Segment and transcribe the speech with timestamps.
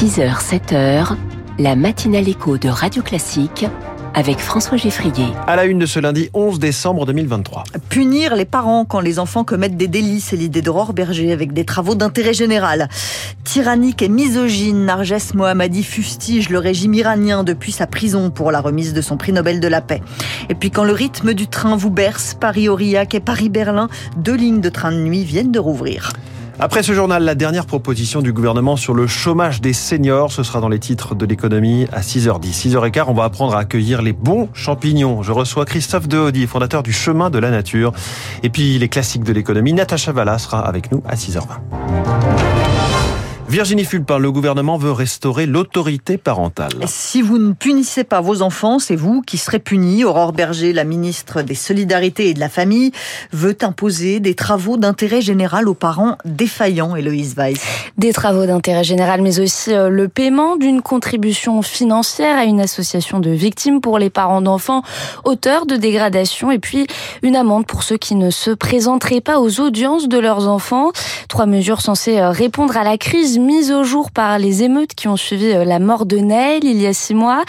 [0.00, 1.14] 6h, 7h,
[1.58, 3.66] la matinale écho de Radio Classique
[4.14, 5.26] avec François Geffrier.
[5.46, 7.64] À la une de ce lundi 11 décembre 2023.
[7.90, 11.66] Punir les parents quand les enfants commettent des délits, c'est l'idée d'Aurore Berger avec des
[11.66, 12.88] travaux d'intérêt général.
[13.44, 18.94] Tyrannique et misogyne, Narges Mohammadi fustige le régime iranien depuis sa prison pour la remise
[18.94, 20.00] de son prix Nobel de la paix.
[20.48, 24.70] Et puis quand le rythme du train vous berce, Paris-Aurillac et Paris-Berlin, deux lignes de
[24.70, 26.14] train de nuit viennent de rouvrir.
[26.62, 30.60] Après ce journal, la dernière proposition du gouvernement sur le chômage des seniors, ce sera
[30.60, 32.68] dans les titres de l'économie à 6h10.
[32.68, 35.22] 6h15, on va apprendre à accueillir les bons champignons.
[35.22, 37.92] Je reçois Christophe Dehaudy, fondateur du Chemin de la Nature.
[38.42, 42.59] Et puis les classiques de l'économie, Natacha Valla sera avec nous à 6h20.
[43.50, 46.70] Virginie Fulpin, le gouvernement veut restaurer l'autorité parentale.
[46.86, 50.04] Si vous ne punissez pas vos enfants, c'est vous qui serez punis.
[50.04, 52.92] Aurore Berger, la ministre des Solidarités et de la Famille,
[53.32, 57.58] veut imposer des travaux d'intérêt général aux parents défaillants, Héloïse Weiss.
[57.98, 63.18] Des travaux d'intérêt général, mais aussi euh, le paiement d'une contribution financière à une association
[63.18, 64.82] de victimes pour les parents d'enfants
[65.24, 66.86] auteurs de dégradation et puis
[67.22, 70.92] une amende pour ceux qui ne se présenteraient pas aux audiences de leurs enfants.
[71.26, 75.08] Trois mesures censées euh, répondre à la crise mise au jour par les émeutes qui
[75.08, 77.42] ont suivi euh, la mort de Neil il y a six mois.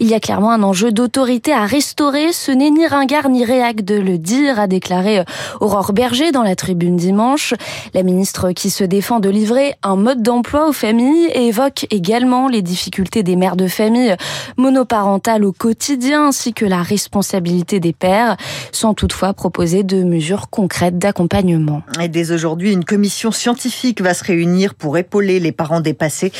[0.00, 2.32] Il y a clairement un enjeu d'autorité à restaurer.
[2.32, 5.24] Ce n'est ni ringard ni réac de le dire, a déclaré euh,
[5.60, 7.54] Aurore Berger dans la tribune dimanche.
[7.94, 12.62] La ministre qui se défend de livrer un mode d'emploi aux familles évoque également les
[12.62, 14.16] difficultés des mères de famille
[14.56, 18.36] monoparentales au quotidien ainsi que la responsabilité des pères,
[18.72, 21.82] sans toutefois proposer de mesures concrètes d'accompagnement.
[22.00, 26.32] Et dès aujourd'hui, une commission scientifique va se réunir pour épauler les parents dépassés.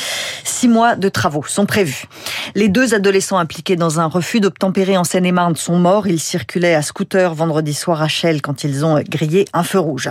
[0.44, 2.04] Six mois de travaux sont prévus.
[2.54, 6.06] Les deux adolescents impliqués dans un refus d'obtempérer en Seine-et-Marne sont morts.
[6.06, 10.10] Ils circulaient à scooter vendredi soir à Chelles quand ils ont grillé un feu rouge.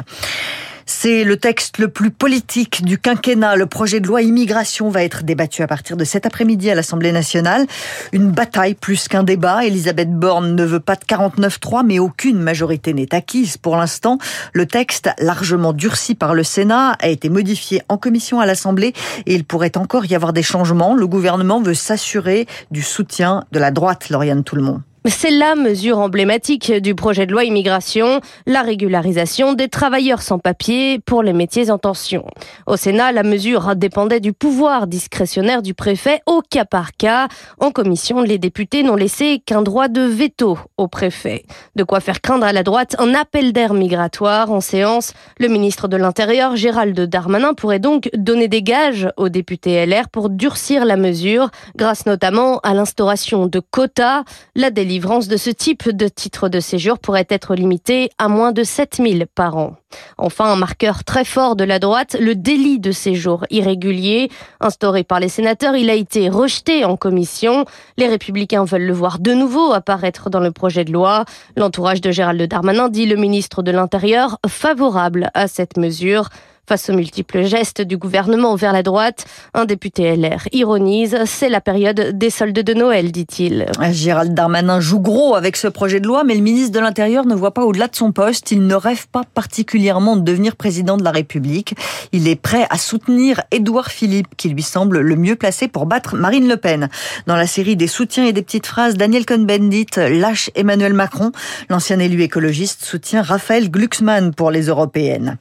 [0.89, 3.57] C'est le texte le plus politique du quinquennat.
[3.57, 7.11] Le projet de loi immigration va être débattu à partir de cet après-midi à l'Assemblée
[7.11, 7.67] nationale.
[8.13, 9.65] Une bataille plus qu'un débat.
[9.65, 14.17] Elisabeth Borne ne veut pas de 49-3, mais aucune majorité n'est acquise pour l'instant.
[14.53, 18.93] Le texte, largement durci par le Sénat, a été modifié en commission à l'Assemblée
[19.25, 20.95] et il pourrait encore y avoir des changements.
[20.95, 24.81] Le gouvernement veut s'assurer du soutien de la droite, Lauriane Tout-le-Monde.
[25.09, 30.99] C'est la mesure emblématique du projet de loi immigration, la régularisation des travailleurs sans papier
[30.99, 32.25] pour les métiers en tension.
[32.65, 37.29] Au Sénat, la mesure dépendait du pouvoir discrétionnaire du préfet au cas par cas.
[37.59, 41.45] En commission, les députés n'ont laissé qu'un droit de veto au préfet.
[41.77, 45.13] De quoi faire craindre à la droite un appel d'air migratoire en séance.
[45.39, 50.29] Le ministre de l'Intérieur, Gérald Darmanin, pourrait donc donner des gages aux députés LR pour
[50.29, 54.23] durcir la mesure, grâce notamment à l'instauration de quotas.
[54.55, 58.63] La délivrance de ce type de titre de séjour pourrait être limitée à moins de
[58.63, 59.75] 7000 par an.
[60.17, 64.29] Enfin, un marqueur très fort de la droite, le délit de séjour irrégulier.
[64.59, 67.65] Instauré par les sénateurs, il a été rejeté en commission.
[67.97, 71.25] Les républicains veulent le voir de nouveau apparaître dans le projet de loi.
[71.55, 76.29] L'entourage de Gérald Darmanin dit le ministre de l'Intérieur favorable à cette mesure.
[76.67, 81.61] Face aux multiples gestes du gouvernement vers la droite, un député LR ironise, c'est la
[81.61, 83.67] période des soldes de Noël, dit-il.
[83.91, 87.35] Gérald Darmanin joue gros avec ce projet de loi, mais le ministre de l'Intérieur ne
[87.35, 88.51] voit pas au-delà de son poste.
[88.51, 91.73] Il ne rêve pas particulièrement de devenir président de la République.
[92.11, 96.17] Il est prêt à soutenir Édouard Philippe, qui lui semble le mieux placé pour battre
[96.17, 96.89] Marine Le Pen.
[97.27, 101.31] Dans la série des soutiens et des petites phrases, Daniel Cohn-Bendit lâche Emmanuel Macron.
[101.69, 105.37] L'ancien élu écologiste soutient Raphaël Glucksmann pour les européennes.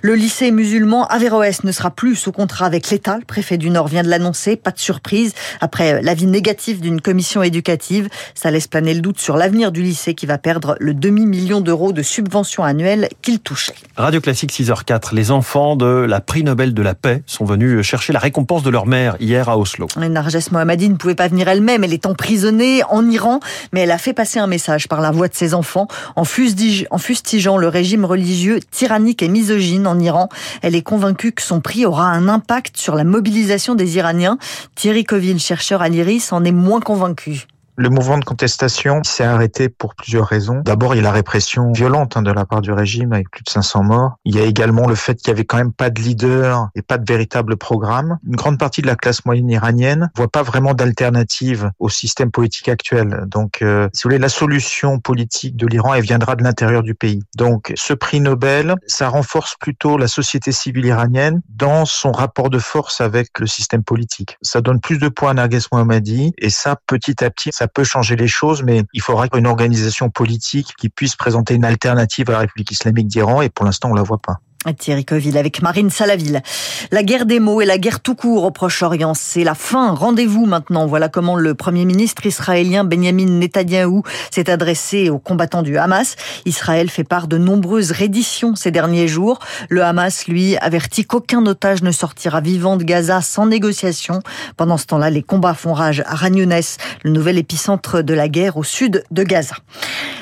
[0.00, 3.16] Le lycée musulman Averroès ne sera plus sous contrat avec l'État.
[3.18, 4.54] Le préfet du Nord vient de l'annoncer.
[4.54, 5.34] Pas de surprise.
[5.60, 10.14] Après l'avis négatif d'une commission éducative, ça laisse planer le doute sur l'avenir du lycée
[10.14, 13.74] qui va perdre le demi-million d'euros de subventions annuelles qu'il touchait.
[13.96, 15.16] Radio Classique 6h04.
[15.16, 18.70] Les enfants de la prix Nobel de la paix sont venus chercher la récompense de
[18.70, 19.88] leur mère hier à Oslo.
[19.96, 21.82] Narges Mohammadi ne pouvait pas venir elle-même.
[21.82, 23.40] Elle est emprisonnée en Iran,
[23.72, 27.56] mais elle a fait passer un message par la voix de ses enfants en fustigeant
[27.56, 30.28] le régime religieux tyrannique et misogyne en Iran.
[30.60, 34.38] Elle est convaincue que son prix aura un impact sur la mobilisation des Iraniens.
[34.74, 37.46] Thierry Coville, chercheur à l'IRIS, en est moins convaincu.
[37.76, 40.60] Le mouvement de contestation s'est arrêté pour plusieurs raisons.
[40.62, 43.42] D'abord, il y a la répression violente hein, de la part du régime avec plus
[43.42, 44.16] de 500 morts.
[44.26, 46.82] Il y a également le fait qu'il n'y avait quand même pas de leader et
[46.82, 48.18] pas de véritable programme.
[48.26, 52.68] Une grande partie de la classe moyenne iranienne voit pas vraiment d'alternative au système politique
[52.68, 53.24] actuel.
[53.26, 56.94] Donc, euh, si vous voulez, la solution politique de l'Iran, elle viendra de l'intérieur du
[56.94, 57.22] pays.
[57.36, 62.58] Donc, ce prix Nobel, ça renforce plutôt la société civile iranienne dans son rapport de
[62.58, 64.36] force avec le système politique.
[64.42, 67.84] Ça donne plus de poids à Narges Mohammadi et ça, petit à petit, ça peut
[67.84, 72.32] changer les choses, mais il faudra une organisation politique qui puisse présenter une alternative à
[72.32, 74.40] la République islamique d'Iran, et pour l'instant, on la voit pas.
[74.78, 76.42] Thierry Coville avec Marine Salaville.
[76.90, 79.92] La guerre des mots et la guerre tout court au Proche-Orient, c'est la fin.
[79.92, 80.86] Rendez-vous maintenant.
[80.86, 86.16] Voilà comment le Premier ministre israélien Benjamin Netanyahou s'est adressé aux combattants du Hamas.
[86.44, 89.40] Israël fait part de nombreuses redditions ces derniers jours.
[89.68, 94.20] Le Hamas, lui, avertit qu'aucun otage ne sortira vivant de Gaza sans négociation.
[94.56, 98.56] Pendant ce temps-là, les combats font rage à Ragnounès, le nouvel épicentre de la guerre
[98.56, 99.56] au sud de Gaza.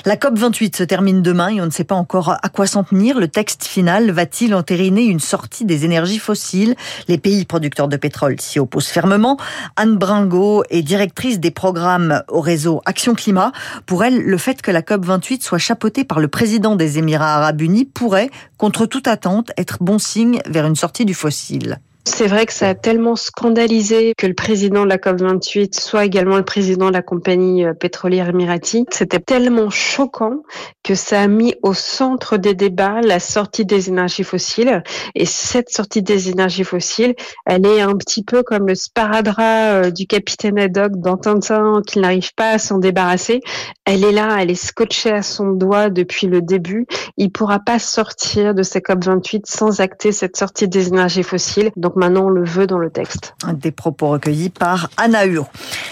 [0.06, 3.18] La COP28 se termine demain et on ne sait pas encore à quoi s'en tenir.
[3.18, 6.76] Le texte final va-t-il entériner une sortie des énergies fossiles?
[7.08, 9.36] Les pays producteurs de pétrole s'y opposent fermement.
[9.74, 13.50] Anne Bringo est directrice des programmes au réseau Action Climat.
[13.86, 17.60] Pour elle, le fait que la COP28 soit chapeautée par le président des Émirats arabes
[17.60, 21.80] unis pourrait, contre toute attente, être bon signe vers une sortie du fossile.
[22.12, 26.36] C'est vrai que ça a tellement scandalisé que le président de la COP28 soit également
[26.36, 28.84] le président de la compagnie euh, pétrolière Emirati.
[28.90, 30.42] C'était tellement choquant
[30.82, 34.82] que ça a mis au centre des débats la sortie des énergies fossiles.
[35.14, 37.14] Et cette sortie des énergies fossiles,
[37.46, 42.02] elle est un petit peu comme le sparadrap euh, du capitaine Haddock dans Tintin qu'il
[42.02, 43.40] n'arrive pas à s'en débarrasser.
[43.86, 46.86] Elle est là, elle est scotchée à son doigt depuis le début.
[47.16, 51.70] Il pourra pas sortir de cette COP28 sans acter cette sortie des énergies fossiles.
[51.76, 53.34] Donc maintenant, on le veut dans le texte.
[53.52, 55.46] Des propos recueillis par Anna Hur.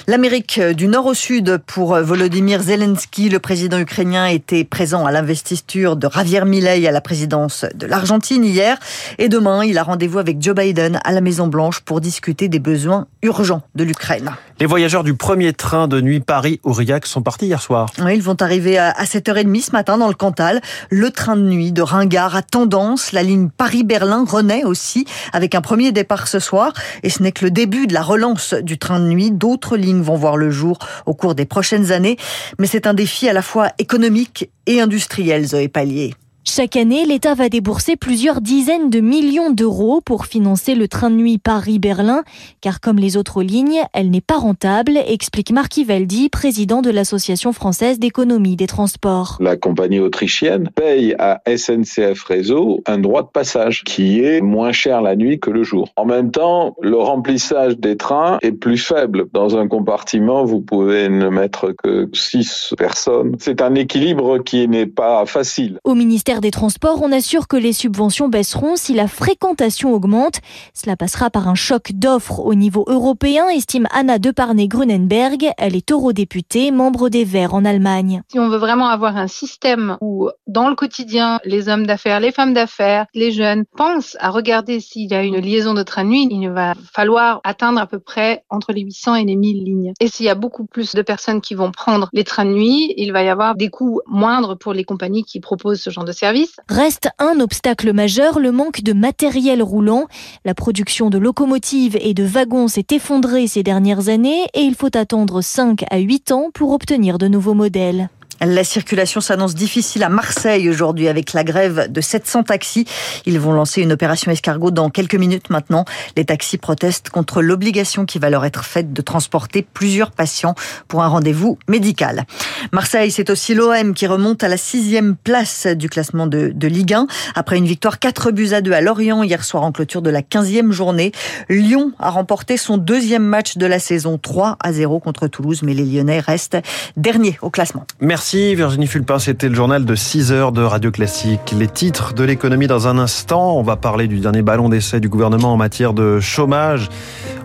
[0.06, 5.96] L'Amérique du nord au sud pour Volodymyr Zelensky, le président ukrainien, était présent à l'investiture
[5.96, 8.78] de Javier Milei à la présidence de l'Argentine hier.
[9.18, 13.06] Et demain, il a rendez-vous avec Joe Biden à la Maison-Blanche pour discuter des besoins
[13.22, 14.32] urgents de l'Ukraine.
[14.60, 17.90] Les voyageurs du premier train de nuit Paris-Aurillac sont partis hier soir.
[18.02, 20.60] Oui, ils vont arriver à 7h30 ce matin dans le Cantal.
[20.90, 23.12] Le train de nuit de Ringard a tendance.
[23.12, 26.72] La ligne Paris-Berlin renaît aussi avec un premier départ ce soir.
[27.02, 29.30] Et ce n'est que le début de la relance du train de nuit.
[29.30, 32.16] D'autres lignes vont voir le jour au cours des prochaines années.
[32.58, 36.14] Mais c'est un défi à la fois économique et industriel, Zoé Pallier.
[36.50, 41.14] Chaque année, l'État va débourser plusieurs dizaines de millions d'euros pour financer le train de
[41.14, 42.22] nuit Paris-Berlin,
[42.62, 47.52] car comme les autres lignes, elle n'est pas rentable, explique Marc Ivaldi, président de l'Association
[47.52, 49.36] française d'économie des transports.
[49.40, 55.02] La compagnie autrichienne paye à SNCF Réseau un droit de passage qui est moins cher
[55.02, 55.90] la nuit que le jour.
[55.96, 59.26] En même temps, le remplissage des trains est plus faible.
[59.34, 63.36] Dans un compartiment, vous pouvez ne mettre que 6 personnes.
[63.38, 65.78] C'est un équilibre qui n'est pas facile.
[65.84, 70.40] Au ministère des Transports, on assure que les subventions baisseront si la fréquentation augmente.
[70.74, 75.50] Cela passera par un choc d'offres au niveau européen, estime Anna Deparnay-Grunenberg.
[75.58, 78.22] Elle est eurodéputée, membre des Verts en Allemagne.
[78.30, 82.32] Si on veut vraiment avoir un système où, dans le quotidien, les hommes d'affaires, les
[82.32, 86.10] femmes d'affaires, les jeunes pensent à regarder s'il y a une liaison de train de
[86.10, 89.92] nuit, il va falloir atteindre à peu près entre les 800 et les 1000 lignes.
[90.00, 92.94] Et s'il y a beaucoup plus de personnes qui vont prendre les trains de nuit,
[92.96, 96.12] il va y avoir des coûts moindres pour les compagnies qui proposent ce genre de
[96.12, 96.27] service.
[96.68, 100.06] Reste un obstacle majeur, le manque de matériel roulant.
[100.44, 104.94] La production de locomotives et de wagons s'est effondrée ces dernières années et il faut
[104.96, 108.10] attendre 5 à 8 ans pour obtenir de nouveaux modèles.
[108.40, 112.84] La circulation s'annonce difficile à Marseille aujourd'hui avec la grève de 700 taxis.
[113.26, 115.84] Ils vont lancer une opération escargot dans quelques minutes maintenant.
[116.16, 120.54] Les taxis protestent contre l'obligation qui va leur être faite de transporter plusieurs patients
[120.86, 122.26] pour un rendez-vous médical.
[122.70, 126.94] Marseille, c'est aussi l'OM qui remonte à la sixième place du classement de, de Ligue
[126.94, 130.10] 1 après une victoire 4 buts à 2 à Lorient hier soir en clôture de
[130.10, 131.10] la 15e journée.
[131.48, 135.74] Lyon a remporté son deuxième match de la saison 3 à 0 contre Toulouse, mais
[135.74, 136.58] les Lyonnais restent
[136.96, 137.84] derniers au classement.
[138.00, 138.27] Merci.
[138.30, 141.54] Merci Virginie Fulpin, c'était le journal de 6 heures de Radio Classique.
[141.56, 143.56] Les titres de l'économie dans un instant.
[143.56, 146.90] On va parler du dernier ballon d'essai du gouvernement en matière de chômage,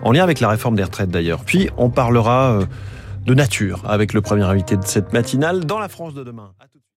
[0.02, 1.42] en lien avec la réforme des retraites d'ailleurs.
[1.42, 2.66] Puis on parlera euh,
[3.24, 6.50] de nature avec le premier invité de cette matinale dans la France de demain.